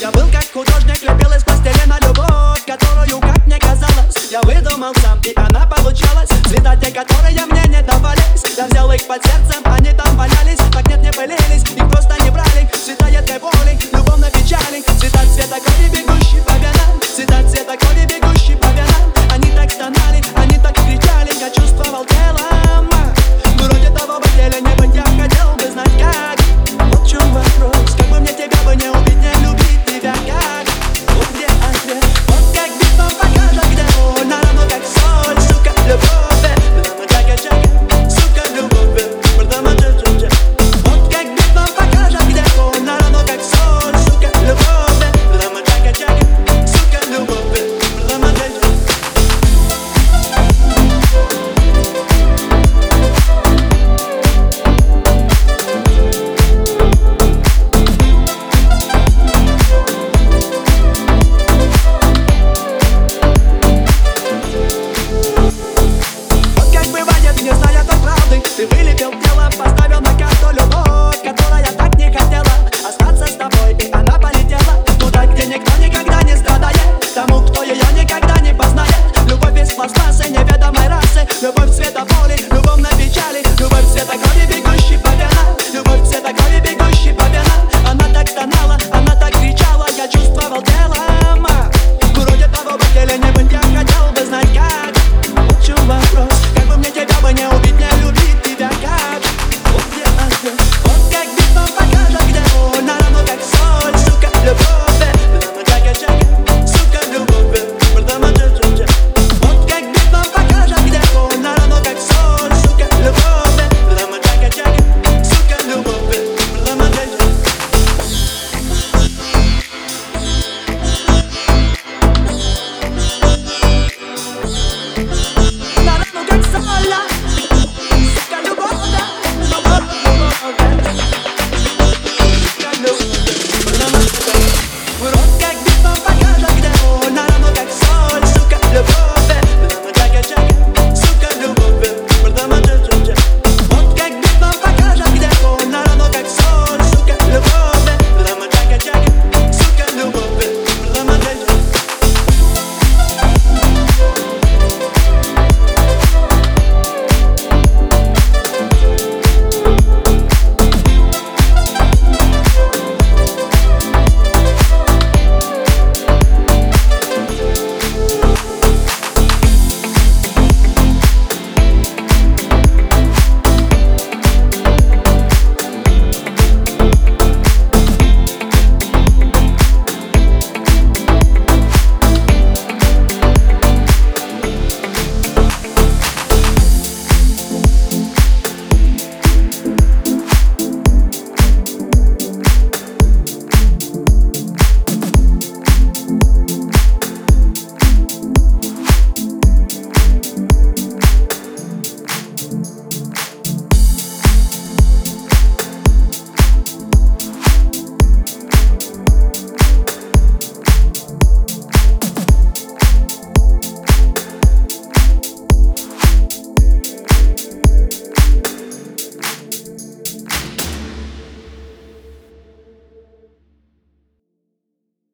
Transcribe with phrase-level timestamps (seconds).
[0.00, 5.20] Я был как художник, лепил из пластилина любовь Которую, как мне казалось, я выдумал сам
[5.22, 8.44] И она получалась, цвета те, которые мне не давались.
[8.56, 10.58] Я взял их под сердцем, они там валялись.
[10.72, 12.70] Так нет, не пылились, их просто не брали.
[12.84, 14.82] Цвета едкой боли, любовно печали.
[15.00, 18.17] Цвета цвета крови, бегущей по венам Цвета цвета крови, бегущей
[68.88, 72.52] вылепил тело, поставил на карту любовь Которая так не хотела
[72.86, 76.80] остаться с тобой И она полетела туда, где никто никогда не страдает
[77.14, 78.94] Тому, кто ее никогда не познает.
[79.26, 84.98] Любовь из пластмассы неведомой расы Любовь цвета боли, любовь на печали Любовь цвета крови, бегущей